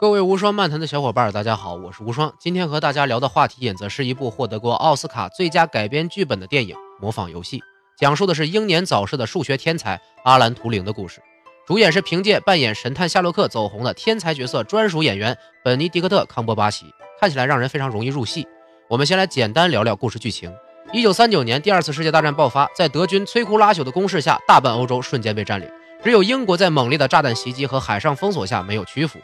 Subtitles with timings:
[0.00, 2.34] 各位无双漫谈的小伙伴，大家好，我是无双。
[2.40, 7.58] 今天和大家聊的话题，引则是一部获得过奥斯卡最佳改编剧本的电影《模仿游戏》，
[7.96, 11.22] 讲述的是英年早逝的数学天才阿兰·图灵的故事。
[11.64, 16.86] 主演是凭借扮演神探夏洛克走红的天才角色专属演员本尼迪克特·康伯巴奇，
[17.20, 18.44] 看起来让人非常容易入戏。
[18.90, 20.52] 我们先来简单聊聊故事剧情。
[20.92, 25.70] 一九三九年，第二次世界大战爆发，在德军摧枯拉朽的攻势下，大半欧洲瞬间被占领，
[26.02, 29.20] 只有英国在猛烈的炸弹袭击和海上封锁下没有屈服。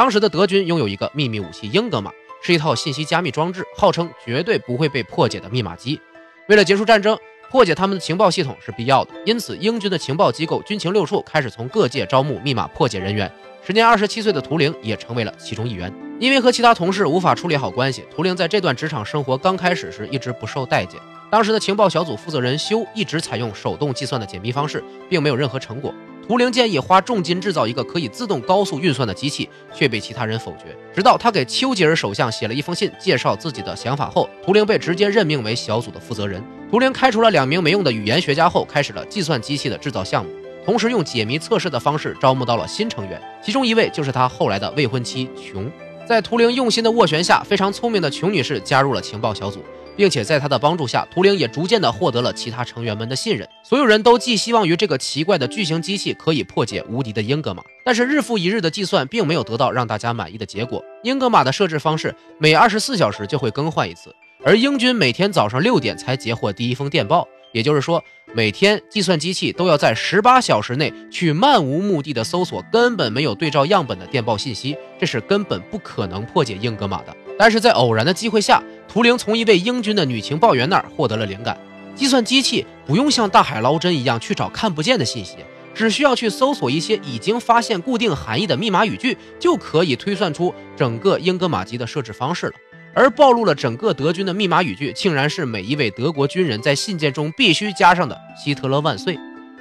[0.00, 2.10] 当时的德军拥有一个秘密武器英格玛，
[2.40, 6.00] 是一套信息加密装置，号称绝对不会被破解的密码机。
[6.48, 7.18] 为了结束战争，
[7.50, 9.10] 破解他们的情报系统是必要的。
[9.26, 13.30] 因此，英军的情报机构军情六处开始从各界招募密码破解人员。
[13.62, 15.92] 时年二十七岁的图灵也成为了其中一员。
[16.18, 20.98] 因为和其他同事无法处理好关系，图灵在这段职场生活刚开始时一直不受待见。
[21.28, 25.92] 当时的情报小组负责人修一直采用手动计算的解密方式，并没有任何成果。
[26.30, 30.66] 图灵建议花重金制造一个可以自动高速运算的机器，却被其他人否决。
[30.94, 36.40] 直到他给丘吉尔首相写了一封信，介绍自己的想法后，图灵被直接任命为小组的负责人。
[36.70, 40.30] 图灵开除了两名没用的语言学家后，开始了计算机器的制造项目，
[40.64, 45.68] 同时用解谜测试的方式招募到了新成员，其中一位就是他后来的未婚妻琼。
[46.06, 49.64] 在图灵用心的斡旋下，非常聪明的琼女士加入了情报小组。
[49.96, 53.48] 并且在他的帮助下，图灵也逐渐的获得了其他成员们的信任。
[53.62, 57.62] 所有人都寄希望于这个奇怪的巨型机器可以破解无敌的英格玛。
[57.84, 60.82] 但是日复一日的计算并没有得到让大家满意的结果。
[61.02, 77.16] 英格玛的设置方式每二十四小时就会更换一次，而英军每天早上六点才截获第一封电报，也就是说，每天计算机器都要在十八小时内去漫无目的的搜索根本没有对照样本的电报信息，这是根本不可能破解英格玛的。
[77.40, 78.62] 但是在偶然的机会下。
[78.86, 81.56] 图灵从一位英军的女情报员那儿获得了灵感，
[81.94, 85.36] 计算机器不用像大海捞针一样去找看不见的信息，
[85.72, 92.52] 只需要去搜索一些已经发现固定含义的密码语句，就可以推算出整个英格玛机的设置方式了。
[92.92, 99.16] 而暴露了整个德军的密码语句，竟然是每一位德国军人在信件中必须加上的“希特勒万岁”。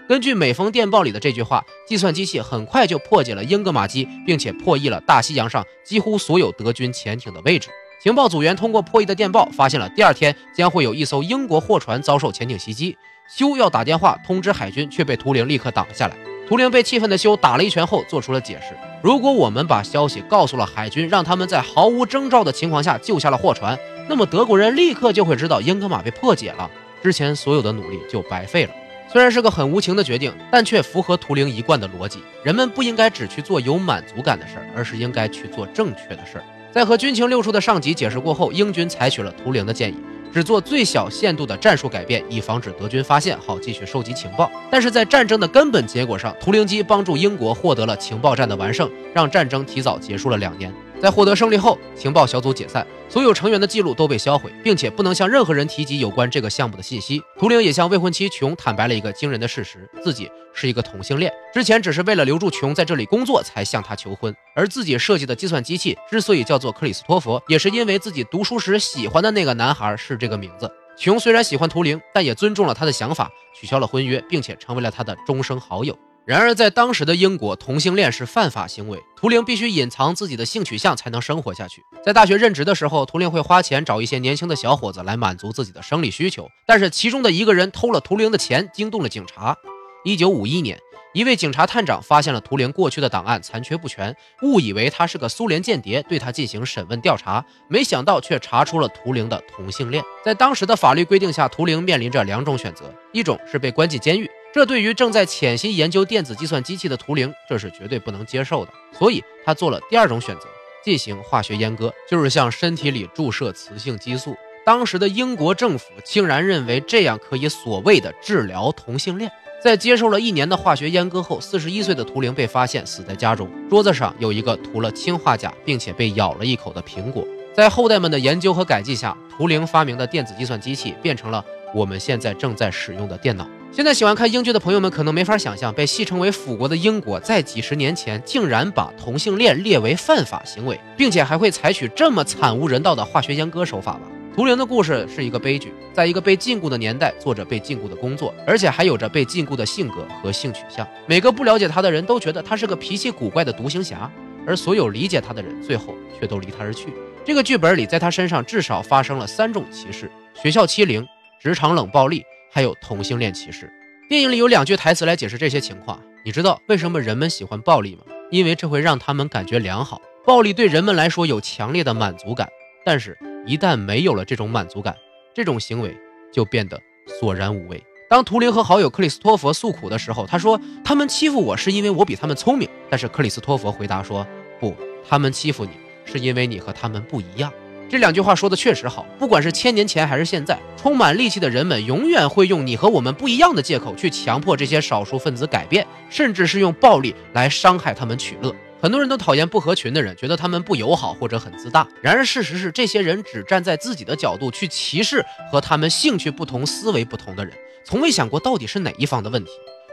[0.09, 7.69] 根据每封电报里的这句话，计算机器很快就破解了英格玛机，并且破译了大西洋上几乎所有德军潜艇的位置。
[8.01, 12.97] 情报组员通过破译的电报，发现了第二天将会有一艘英国货船遭受潜艇袭击。
[13.29, 16.17] 修要打电话通知海军，却被图灵立刻挡了下来。
[16.47, 23.77] 图灵被气愤的修打了一拳后，做出了解释：如果我们把消息告诉了海军，让他们在毫无征兆的情况下救下了货船，
[24.07, 26.67] 那么德国人立刻就会知道英格玛被破解了，
[27.03, 28.71] 之前所有的努力就白费了。
[29.11, 36.43] 虽然是个很无情的决定，但却符合图灵一贯的逻辑：人们不应该只去做有满足感的事儿，而是应该去做正确的事儿。
[36.71, 39.97] 在和军情六处的上级解释过后，英军采取了图灵的建议，
[40.31, 44.51] 只做最小限度的战术改变，以防止德军发现，好继续收集情报。
[44.69, 50.71] 但是在战争的根本结果上，图灵机帮助英国获得了情报战的完胜，让战争提早结束了两年。
[51.01, 57.21] 在获得胜利后，情报小组解散，所有成员的记录都被销毁，并且不能向任何人提及有关这个项目的信息。
[57.37, 64.35] 图灵也向未婚妻琼坦白了一个惊人的事实：自己是一个同性恋，之前只是为了留住琼在这里工作才向她求婚。
[64.55, 70.69] 而自己设计的计算机器之所以叫做克里斯托弗，也是因为自己读书时喜欢的那个男孩是这个名字。
[70.97, 75.97] 琼虽然喜欢图灵，但也尊重了他的想法，取消了婚约，并且成为了他的终生好友。
[76.29, 79.01] 然而，在当时的英国，同性恋是犯法行为。
[79.15, 81.83] 图灵必须隐藏自己的性取向才能生活下去。
[82.05, 86.47] 在大学任职的时候，图灵会花钱找一些年轻的小伙子来满足自己的生理需求。
[86.67, 89.57] 但是，其中的一个人偷了图灵的钱，惊动了警察。
[90.05, 90.77] 一九五一年，
[91.15, 97.43] 一位警察探长发现了图灵过去的档案残缺不全，误以为他是个苏联间谍，对他进行审问调查。
[97.67, 100.03] 没想到却查出了图灵的同性恋。
[100.23, 104.29] 在当时的法律规定下，图灵面临着两种选择：一种是被关进监狱。
[104.51, 108.71] 这对于正在潜心研究电子计算机器的图灵，这是绝对不能接受的。
[108.91, 110.47] 所以他做了第二种选择，
[110.83, 114.35] 进行化学阉割，就是向身体里注射雌性激素。
[114.65, 119.31] 当时的英国政府竟然认为这样可以所谓的治疗同性恋。
[119.63, 127.23] 在接受了一年的化学阉割后，四十一岁的图灵被发现死在家中，桌子上有一个涂了氰化钾并且被咬了一口的苹果。
[127.53, 131.43] 在后代们的研究和改进下，图灵发明的电子计算机器变成了
[131.75, 133.47] 我们现在正在使用的电脑。
[133.71, 144.01] 现在喜欢看英剧的朋友们可能没法想象，被戏称为“腐国”的英国，在几十年前竟然把同性恋列为犯法行为，并且还会采取这么惨无人道的化学阉割手法吧？
[144.35, 150.85] 图灵的故事是一个悲剧，在一个被禁锢的年代，做着被禁锢的工作，而且还有着被禁锢的性格和性取向。
[151.05, 154.11] 每个不了解他的人都觉得他是个脾气古怪的独行侠，
[154.47, 156.87] 而所有理解他的人，最后却都离他而去。
[157.23, 161.07] 这个剧本里，在他身上至少发生了三种歧视：学校欺凌、
[161.39, 162.23] 职场冷暴力。
[162.51, 163.71] 还有同性恋歧视。
[164.09, 166.01] 电影里有两句台词来解释这些情况。
[166.25, 168.03] 你知道为什么人们喜欢暴力吗？
[168.31, 170.01] 因为这会让他们感觉良好。
[170.25, 172.47] 暴力对人们来说有强烈的满足感，
[172.85, 174.95] 但是，一旦没有了这种满足感，
[175.33, 175.95] 这种行为
[176.31, 176.79] 就变得
[177.19, 177.81] 索然无味。
[178.09, 184.25] 当图灵和好友克里斯托弗诉苦的时候，他说：“他们欺负我是因为我比他们聪明。”但是克里斯托弗回答说
[184.59, 184.75] ：“不，
[185.07, 185.71] 他们欺负你
[186.05, 187.51] 是因为你和他们不一样。”
[187.89, 189.03] 这两句话说的确实好。
[189.17, 198.55] 不管是千年前还是现在，充满戾气的人们永远会用“你和我们不一样的”借口去强迫这些少数分子改变，甚至是用暴力来伤害他们取乐。
[198.79, 201.85] 很多人都讨厌不合群的人，觉得他们不友好或者很自大。
[202.01, 207.53] 然而事实是，这些人只站在自己的角度去歧视和他们兴趣不同、思维不同的人。
[207.83, 209.51] 从未想过到底是哪一方的问题。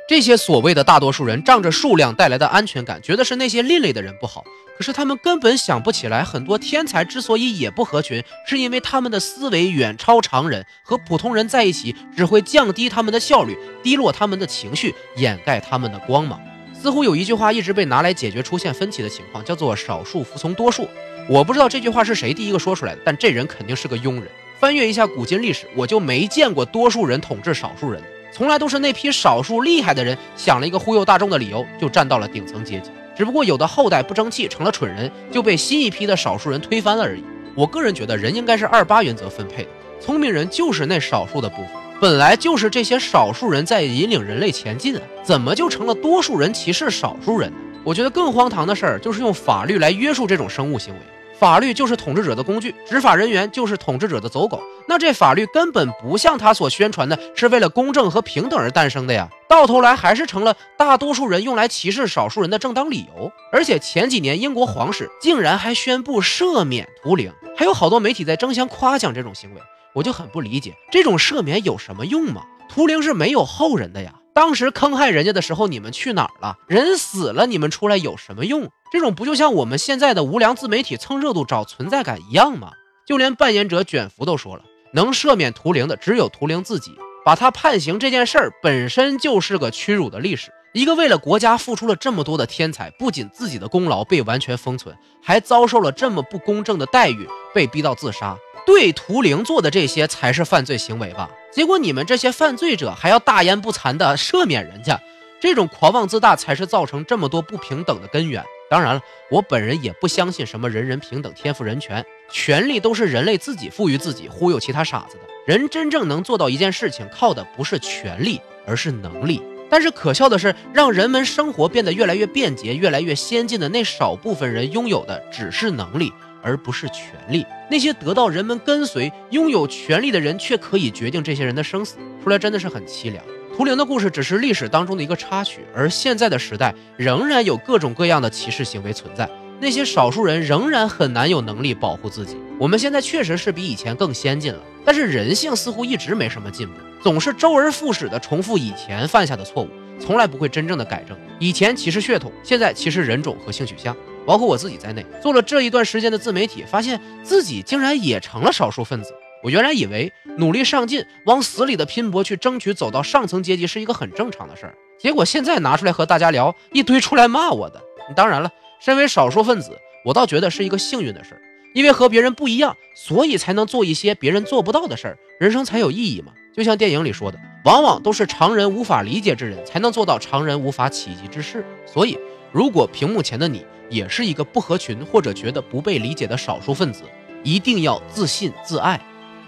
[0.09, 4.45] 这些所谓的大多数人仗着数量带来的安全感，觉得是那些另类的人不好。
[4.79, 16.41] 可是他们根本想不起来，很多天才之所以也不合群，是因为他们的思维远超常人，和普通人在一起只会降低他们的效率，低落他们的情绪，掩盖他们的光芒。
[16.73, 20.89] 似乎有一句话一直被拿来解决出现分歧的情况，叫做“少数服从多数”。
[21.29, 24.29] 我不知道这句话是谁第一个说出来的，但这人肯定是个庸人。
[24.61, 28.01] 翻阅一下古今历史，我就没见过多数人统治少数人，
[28.33, 32.91] 从来都是那批少数厉害的人想了一个忽悠大众的理由，就站到了顶层阶级。
[33.17, 37.25] 只不过有的后代不争气，成了蠢人，就被新一批的少数人推翻了而已。
[37.55, 39.71] 我个人觉得，人应该是二八原则分配的，
[40.01, 47.57] 聪明人就是那少数的部分，本来就是这些少数人在引领人类前进啊，怎么就成了多数人歧视少数人呢？
[47.83, 51.01] 我觉得更荒唐的事儿就是用法律来约束这种生物行为。
[51.39, 54.63] 法律就是统治者的工具，执法人员就是统治者的走狗。
[54.89, 59.29] 那这法律根本不像他所宣传的，是为了公正和平等而诞生的呀！
[59.49, 63.31] 到头来还是成了大多数人用来歧视少数人的正当理由。
[63.53, 69.61] 而且前几年英国皇室竟然还宣布赦免图灵，还有好多媒体在争相夸奖这种行为，
[69.93, 72.43] 我就很不理解，这种赦免有什么用吗？
[72.69, 74.15] 图灵是没有后人的呀。
[74.37, 76.59] 当时坑害人家的时候，你们去哪儿了？
[76.69, 78.69] 人死了，你们出来有什么用？
[78.93, 82.73] 这种不就像我们现在的无良自媒体蹭热度找存在感一样吗？
[83.07, 84.63] 就连扮演者卷福都说了，
[84.93, 86.91] 能赦免图灵的只有图灵自己。
[87.25, 90.53] 把他判刑这件事儿本身就是个屈辱的历史。
[90.77, 98.37] 一个为了国家付出了这么多的天才，不仅自己的功劳被完全封存，还遭受了这么不公正的待遇，被逼到自杀。
[98.67, 101.31] 对图灵做的这些才是犯罪行为吧？
[101.51, 105.01] 结果你们这些犯罪者还要大言不惭的赦免人家，
[105.41, 108.45] 这种狂妄自大才是造成这么多不平等的根源。
[108.69, 109.01] 当然了，
[109.31, 115.23] 我本人也不相信什么人人平等、天赋人权，权利都是人类自己赋予自己，忽悠其他傻子的。
[115.47, 119.41] 人真正能做到一件事情，靠的不是权力，而是能力。
[119.69, 126.13] 但是可笑的是，让人们生活变得越来越便捷、越来越先进的那少部分人拥有的只是能力。
[126.43, 133.25] 而不是权利，那些得到人们跟随、拥有权利的人，却可以决定这些人的生死，说来真的是很凄凉。
[133.57, 139.29] 图灵的故事只是历史当中的一个插曲，而现在的时代仍然有各种各样的歧视行为存在，
[139.61, 142.37] 那些少数人仍然很难有能力保护自己。
[142.59, 149.69] 我们现在确实是比以前更先进了，但是人性似乎一直没什么进步，总是周而复始的重复以前犯下的错误，
[149.99, 151.17] 从来不会真正的改正。
[151.39, 153.97] 以前歧视血统，现在歧视人种和性取向。
[154.27, 159.15] 包括我自己在内，做了这一段时间的自媒体，发现自己竟然也成了少数分子。
[159.45, 167.81] 我原来以为努力上进、往死里的拼搏去争取走到上层阶级是一个很正常的事儿，结果现在拿出来和大家聊，一堆出来骂我的。
[168.17, 168.51] 当然了，
[168.81, 171.41] 身为少数分子，我倒觉得是一个幸运的事儿，
[171.75, 176.33] 因为和别人不一样，所以才能做一些别人做不到的事儿，人生才有意义嘛。
[176.55, 181.65] 就像电影里说的，往往都是常人无法理解之人，才能做到常人无法企及之事。
[181.85, 182.19] 所以，
[182.51, 187.03] 如果屏幕前的你，也是一个不合群或者觉得不被理解的少数分子，
[187.43, 188.99] 一定要自信自爱，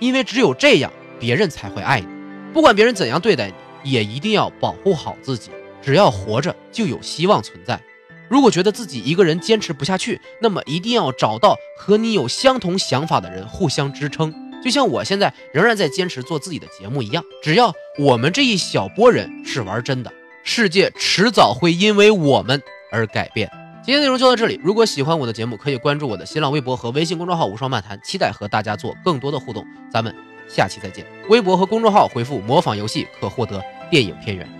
[0.00, 2.06] 因为只有这样，别人才会爱你。
[2.52, 3.48] 不管别人怎样对待
[3.82, 5.50] 你，也一定要保护好自己。
[5.80, 7.80] 只要活着，就有希望存在。
[8.28, 14.34] 如果觉得自己一个人坚持不下去，那么一定要找到和你有相同想法的人互相支撑。
[14.62, 23.50] 就像我现在仍然在坚持做自己的节目一样，只要我们这一小波人是玩真的，世界迟早会因为我们而改变。
[23.84, 24.60] 今天内容就到这里。
[24.62, 29.64] 如果喜欢我的节目，可以关注我的新浪微博和微信公众号“无双漫谈”，期待和大家做更多的互动。
[29.90, 30.14] 咱们
[30.46, 31.06] 下期再见。
[31.30, 34.57] 微博和公众号回复“模仿游戏”可获得电影片源。